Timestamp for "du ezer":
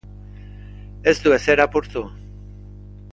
1.25-1.63